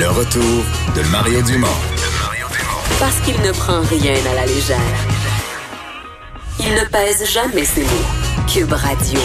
[0.00, 0.64] Le retour
[0.96, 1.66] de Mario Dumont.
[2.98, 4.78] Parce qu'il ne prend rien à la légère.
[6.58, 8.46] Il ne pèse jamais ses mots.
[8.50, 9.20] Cube Radio.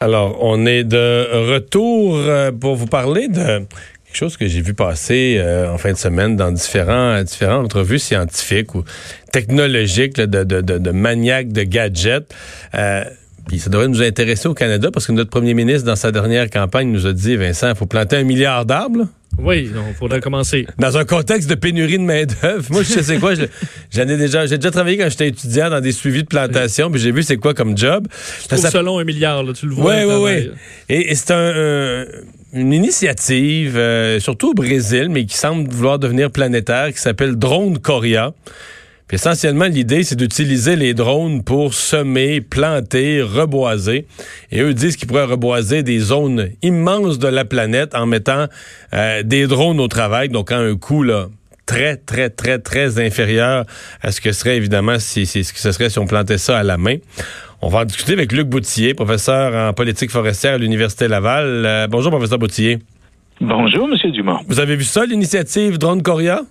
[0.00, 3.58] Alors, on est de retour euh, pour vous parler de
[4.06, 7.98] quelque chose que j'ai vu passer euh, en fin de semaine dans différents, différentes entrevues
[7.98, 8.84] scientifiques ou
[9.32, 12.34] technologiques là, de, de, de, de maniaques de gadgets.
[12.74, 13.04] Euh,
[13.48, 16.50] puis ça devrait nous intéresser au Canada parce que notre premier ministre, dans sa dernière
[16.50, 19.06] campagne, nous a dit, Vincent, il faut planter un milliard d'arbres.
[19.38, 20.66] Oui, il faudrait commencer.
[20.78, 22.64] Dans un contexte de pénurie de main-d'œuvre.
[22.70, 23.42] Moi, je sais quoi, je-
[23.94, 26.98] j'en ai déjà, j'ai déjà travaillé quand j'étais étudiant dans des suivis de plantation, puis
[27.00, 28.06] j'ai vu c'est quoi comme job.
[28.10, 29.92] Ça Pour s'appelle- selon un milliard, là, tu le vois.
[29.94, 30.50] oui, oui, travail.
[30.52, 30.56] oui.
[30.88, 32.04] Et, et c'est un, un-
[32.54, 37.78] une initiative, euh, surtout au Brésil, mais qui semble vouloir devenir planétaire, qui s'appelle Drone
[37.78, 38.32] Coria.
[39.08, 44.06] Puis essentiellement, l'idée, c'est d'utiliser les drones pour semer, planter, reboiser.
[44.50, 48.46] Et eux disent qu'ils pourraient reboiser des zones immenses de la planète en mettant
[48.94, 51.28] euh, des drones au travail, donc à un coût là,
[51.66, 53.64] très, très, très, très inférieur
[54.02, 56.58] à ce que serait évidemment si, si- ce que ce serait si on plantait ça
[56.58, 56.96] à la main.
[57.62, 61.46] On va en discuter avec Luc Boutillier, professeur en politique forestière à l'Université Laval.
[61.64, 62.80] Euh, bonjour, professeur Boutillier.
[63.40, 64.40] Bonjour, Monsieur Dumont.
[64.48, 66.42] Vous avez vu ça, l'initiative Drone Coria?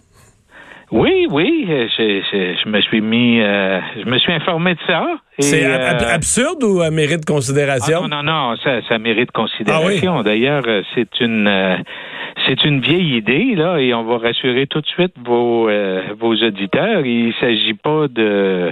[0.98, 4.80] Oui, oui, euh, je, je- je me suis mis, euh, je me suis informé de
[4.88, 5.06] ça.
[5.40, 8.08] C'est ab- ab- euh, absurde ou euh, mérite ah, considération?
[8.08, 10.24] non, non, non, ça, ça mérite Ah considération.
[10.24, 11.76] D'ailleurs, euh, c'est une, euh,
[12.48, 16.34] c'est une vieille idée là, et on va rassurer tout de suite vos, euh, vos
[16.34, 17.06] auditeurs.
[17.06, 18.72] Il s'agit pas de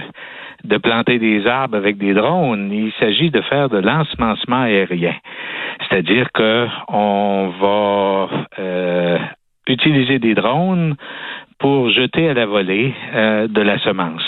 [0.64, 2.72] de planter des arbres avec des drones.
[2.72, 5.14] Il s'agit de faire de l'ensemencement aérien.
[5.82, 9.18] C'est-à-dire que on va euh,
[9.68, 10.94] utiliser des drones
[11.64, 14.20] pour jeter à la volée euh, de la semence.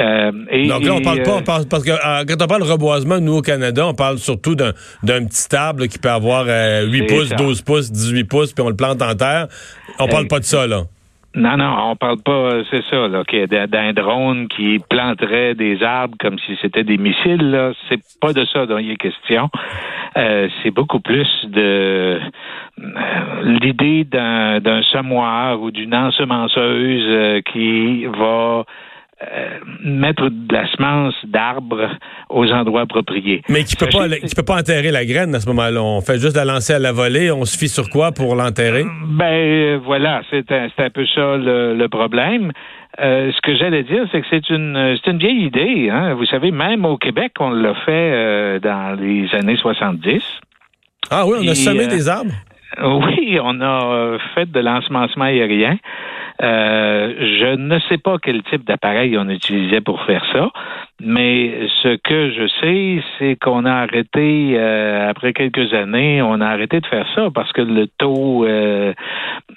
[0.00, 2.42] Euh, et, Donc là, on et, parle pas, euh, on parle- parce que euh, quand
[2.42, 6.08] on parle reboisement, nous au Canada, on parle surtout d'un d'un petit arbre qui peut
[6.10, 7.36] avoir euh, 8 C'est pouces, ça.
[7.36, 9.48] 12 pouces, 18 pouces, puis on le plante en terre.
[9.98, 10.84] On parle pas de ça, là.
[11.34, 15.54] Non, non, on parle pas, c'est ça, là, qu'il y a d'un drone qui planterait
[15.54, 17.72] des arbres comme si c'était des missiles, là.
[17.90, 19.50] C'est pas de ça dont il est question.
[20.16, 22.20] Euh, c'est beaucoup plus de euh,
[23.42, 28.64] l'idée d'un, d'un semoir ou d'une ensemenceuse euh, qui va
[29.22, 31.90] euh, mettre de la semence d'arbres
[32.30, 33.42] aux endroits appropriés.
[33.48, 35.82] Mais qui peut pas, qui peut pas enterrer la graine à ce moment-là.
[35.82, 37.30] On fait juste la lancer à la volée.
[37.30, 38.84] On se fie sur quoi pour l'enterrer?
[39.08, 42.52] Ben voilà, c'est un, c'est un peu ça le, le problème.
[43.00, 45.90] Euh, ce que j'allais dire, c'est que c'est une c'est une vieille idée.
[45.90, 46.14] Hein?
[46.14, 50.22] Vous savez, même au Québec, on l'a fait euh, dans les années 70.
[51.10, 52.32] Ah oui, on a Et, semé euh, des arbres?
[52.82, 55.78] Oui, on a euh, fait de l'ensemencement aérien.
[56.42, 60.50] Euh, je ne sais pas quel type d'appareil on utilisait pour faire ça,
[61.00, 66.46] mais ce que je sais, c'est qu'on a arrêté, euh, après quelques années, on a
[66.46, 68.92] arrêté de faire ça parce que le taux, euh,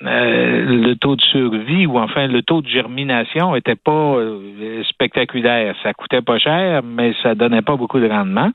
[0.06, 5.76] euh, le taux de survie ou enfin le taux de germination était pas euh, spectaculaire.
[5.84, 8.52] Ça coûtait pas cher, mais ça donnait pas beaucoup de rendement.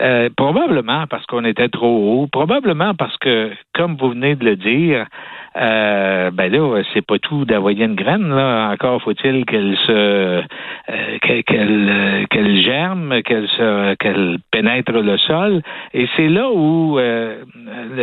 [0.00, 4.56] Euh, probablement parce qu'on était trop haut, probablement parce que, comme vous venez de le
[4.56, 5.06] dire,
[5.56, 8.28] euh, ben là, c'est pas tout d'envoyer une graine.
[8.28, 8.70] Là.
[8.72, 10.42] Encore faut-il qu'elle se euh,
[11.22, 15.62] qu'elle qu'elle, euh, qu'elle germe, qu'elle se qu'elle pénètre le sol.
[15.92, 17.36] Et c'est là où le,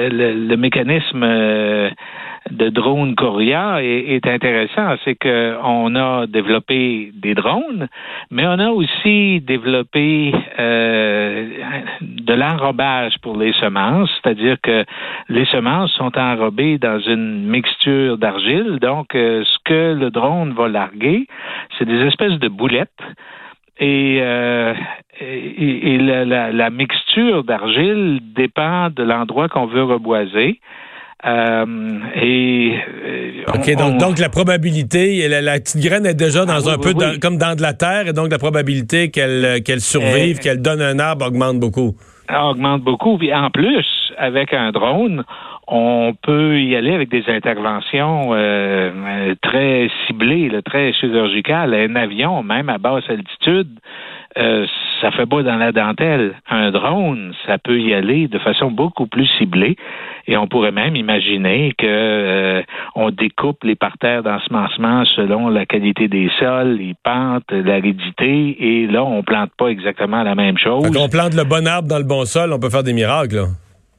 [0.09, 1.25] le- mécanisme
[2.49, 4.95] de drone Coria est, intéressant.
[5.03, 7.87] C'est que on a développé des drones,
[8.29, 14.85] mais on a aussi développé de l'enrobage pour les semences, c'est-à-dire que
[15.29, 18.79] les semences sont enrobées dans une mixture d'argile.
[18.81, 21.27] Donc, euh, ce que le drone va larguer,
[21.77, 22.89] c'est des espèces de boulettes.
[23.79, 24.73] Et, euh,
[25.19, 30.59] et, et la, la- la mixture d'argile dépend de l'endroit qu'on veut reboiser.
[31.25, 31.65] Euh,
[32.15, 32.73] et
[33.47, 36.71] OK, on- donc, on- donc la probabilité, la, la petite graine est déjà dans Ah
[36.71, 37.19] un oui, peu oui, dans- oui.
[37.19, 40.81] comme dans de la terre, et donc la probabilité qu'elle qu'elle survive, Euh, qu'elle donne
[40.81, 41.93] un arbre augmente beaucoup.
[42.29, 43.19] Augmente beaucoup.
[43.33, 45.23] En plus, avec un drone,
[45.67, 51.73] on peut y aller avec des interventions euh, euh, très ciblées, là, très chirurgicales.
[51.73, 53.79] Un avion, même à basse altitude,
[54.37, 54.65] euh,
[55.01, 56.35] ça fait pas dans la dentelle.
[56.49, 59.75] Un drone, ça peut y aller de façon beaucoup plus ciblée.
[60.27, 62.61] Et on pourrait même imaginer que euh,
[62.95, 69.03] on découpe les parterres d'ensemencement selon la qualité des sols, les pentes, l'aridité, et là,
[69.03, 70.83] on plante pas exactement la même chose.
[70.83, 73.35] Quand on plante le bon arbre dans le bon sol, on peut faire des miracles.
[73.35, 73.47] Là.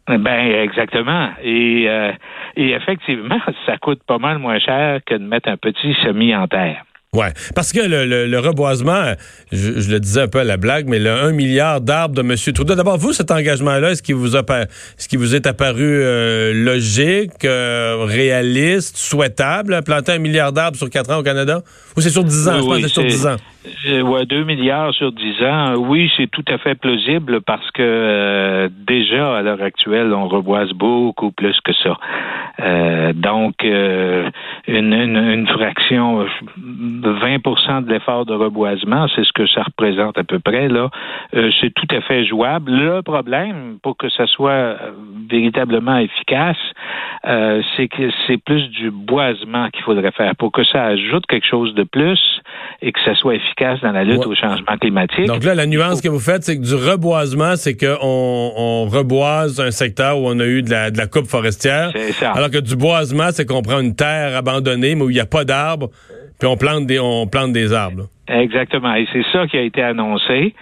[0.08, 1.30] Ben exactement.
[1.42, 2.12] Et, euh,
[2.56, 6.46] et effectivement, ça coûte pas mal moins cher que de mettre un petit semis en
[6.46, 6.84] terre.
[7.14, 9.12] Ouais, parce que le, le, le reboisement,
[9.52, 12.22] je, je, le disais un peu à la blague, mais le 1 milliard d'arbres de
[12.22, 12.34] M.
[12.54, 12.74] Trudeau.
[12.74, 17.44] D'abord, vous, cet engagement-là, est-ce qu'il vous a est-ce qu'il vous est apparu euh, logique,
[17.44, 21.60] euh, réaliste, souhaitable, planter un milliard d'arbres sur quatre ans au Canada?
[21.98, 22.52] Ou c'est sur 10 ans?
[22.54, 24.10] Oui, je pense que c'est sur 10 ans.
[24.10, 25.74] Ouais, 2 milliards sur 10 ans.
[25.76, 30.70] Oui, c'est tout à fait plausible parce que euh, déjà, à l'heure actuelle, on reboise
[30.72, 31.98] beaucoup plus que ça.
[32.60, 34.30] Euh, donc, euh,
[34.66, 36.26] une, une, une, fraction,
[36.58, 40.68] 20% de l'effort de reboisement, c'est ce que ça représente à peu près.
[40.68, 40.90] là.
[41.34, 42.70] Euh, c'est tout à fait jouable.
[42.70, 44.76] Le problème, pour que ça soit
[45.30, 46.58] véritablement efficace,
[47.24, 50.34] euh, c'est que c'est plus du boisement qu'il faudrait faire.
[50.36, 52.18] Pour que ça ajoute quelque chose de plus
[52.80, 54.26] et que ça soit efficace dans la lutte ouais.
[54.26, 55.26] au changement climatique.
[55.26, 56.08] Donc là, la nuance faut...
[56.08, 60.40] que vous faites, c'est que du reboisement, c'est qu'on on reboise un secteur où on
[60.40, 61.92] a eu de la, de la coupe forestière.
[62.12, 62.32] Ça.
[62.32, 65.26] Alors que du boisement, c'est qu'on prend une terre abandonnée, mais où il n'y a
[65.26, 65.90] pas d'arbres,
[66.40, 68.08] puis on plante des, on plante des arbres.
[68.26, 68.94] Exactement.
[68.94, 70.54] Et c'est ça qui a été annoncé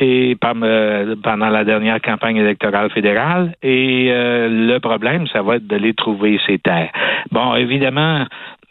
[0.00, 3.54] et euh, pendant la dernière campagne électorale fédérale.
[3.62, 6.90] Et euh, le problème, ça va être de les trouver, ces terres.
[7.30, 8.24] Bon, évidemment,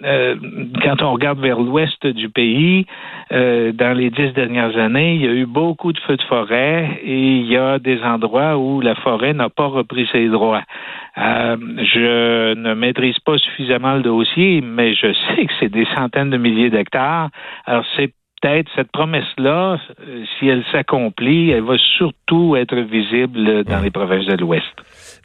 [0.03, 0.35] euh,
[0.81, 2.85] quand on regarde vers l'ouest du pays,
[3.31, 7.01] euh, dans les dix dernières années, il y a eu beaucoup de feux de forêt
[7.03, 10.63] et il y a des endroits où la forêt n'a pas repris ses droits.
[11.17, 16.29] Euh, je ne maîtrise pas suffisamment le dossier, mais je sais que c'est des centaines
[16.29, 17.29] de milliers d'hectares.
[17.65, 19.79] Alors c'est peut-être cette promesse-là,
[20.37, 24.63] si elle s'accomplit, elle va surtout être visible dans les provinces de l'Ouest.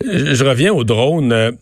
[0.00, 1.52] Je, reviens au drone.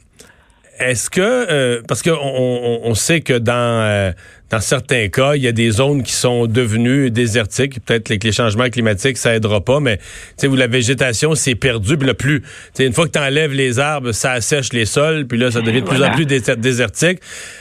[0.79, 4.13] Est-ce que euh, parce qu'on on, on sait que dans euh,
[4.53, 7.83] dans certains cas, il y a des zones qui sont devenues désertiques.
[7.85, 9.99] Peut-être que les changements climatiques ça aidera pas, mais
[10.39, 12.43] tu où la végétation s'est perdue, puis là plus,
[12.79, 15.81] une fois que tu enlèves les arbres, ça assèche les sols, puis là ça devient
[15.81, 16.13] de plus voilà.
[16.13, 17.21] en plus désertique.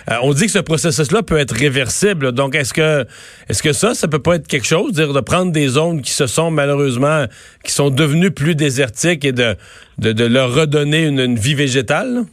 [0.09, 2.31] Euh, on dit que ce processus-là peut être réversible.
[2.31, 3.05] Donc est-ce que
[3.49, 6.11] est-ce que ça, ça peut pas être quelque chose, dire de prendre des zones qui
[6.11, 7.25] se sont malheureusement
[7.63, 9.55] qui sont devenues plus désertiques et de
[9.97, 12.23] de, de leur redonner une, une vie végétale?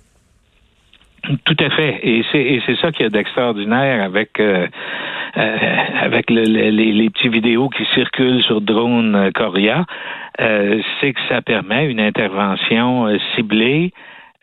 [1.45, 2.01] Tout à fait.
[2.03, 4.67] Et c'est, et c'est ça qui est d'extraordinaire avec euh,
[5.37, 5.57] euh,
[6.01, 9.85] avec le, le, les, les petits vidéos qui circulent sur drone Coria,
[10.41, 13.93] euh, c'est que ça permet une intervention ciblée.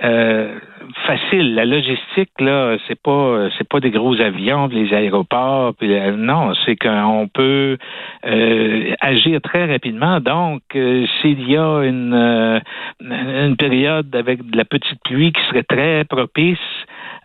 [0.04, 0.60] Euh,
[1.08, 1.56] facile.
[1.56, 5.74] La logistique là, c'est pas c'est pas des gros avions, les aéroports.
[5.76, 5.88] Puis,
[6.18, 7.78] non, c'est qu'on peut
[8.26, 10.20] euh, agir très rapidement.
[10.20, 12.62] Donc, euh, s'il y a une
[13.00, 16.60] une période avec de la petite pluie qui serait très propice,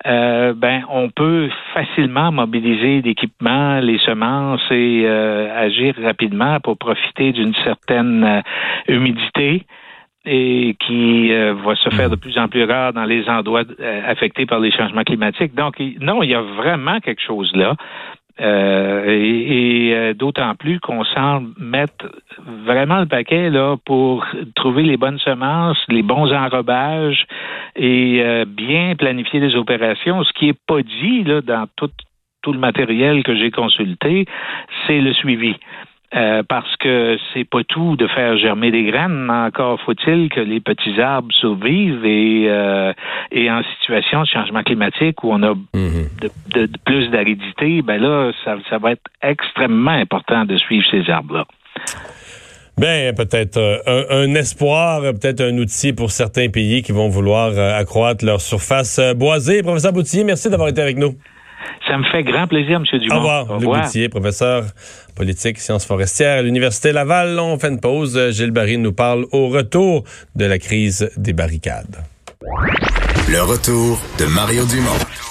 [0.04, 8.42] ben on peut facilement mobiliser l'équipement, les semences et agir rapidement pour profiter d'une certaine
[8.86, 9.66] humidité
[10.32, 14.00] et qui euh, va se faire de plus en plus rare dans les endroits euh,
[14.06, 15.56] affectés par les changements climatiques.
[15.56, 17.74] Donc, non, il y a vraiment quelque chose là.
[18.40, 22.06] Euh, et, et d'autant plus qu'on semble mettre
[22.64, 24.24] vraiment le paquet là pour
[24.54, 27.26] trouver les bonnes semences, les bons enrobages
[27.74, 30.22] et euh, bien planifier les opérations.
[30.22, 31.90] Ce qui est pas dit là dans tout
[32.42, 34.24] tout le matériel que j'ai consulté,
[34.86, 35.56] c'est le suivi.
[36.12, 39.30] Euh, parce que c'est pas tout de faire germer des graines.
[39.30, 42.92] Encore faut-il que les petits arbres survivent et, euh,
[43.30, 46.20] et en situation de changement climatique où on a mm-hmm.
[46.20, 50.84] de, de, de plus d'aridité, ben là, ça, ça va être extrêmement important de suivre
[50.90, 51.44] ces arbres-là.
[52.76, 57.52] Bien, peut-être euh, un, un, espoir, peut-être un outil pour certains pays qui vont vouloir
[57.56, 59.62] euh, accroître leur surface boisée.
[59.62, 61.14] Professeur Boutillier, merci d'avoir été avec nous.
[61.86, 62.98] Ça me fait grand plaisir, M.
[62.98, 63.14] Dumont.
[63.14, 63.50] Au revoir.
[63.50, 63.76] Au revoir.
[63.76, 64.64] Luc Boutier, professeur
[65.16, 67.38] politique sciences forestières à l'Université Laval.
[67.38, 68.18] On fait une pause.
[68.30, 70.04] Gilles Barry nous parle au retour
[70.36, 71.96] de la crise des barricades.
[73.28, 75.29] Le retour de Mario Dumont.